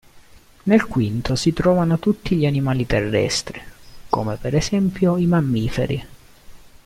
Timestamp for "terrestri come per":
2.87-4.55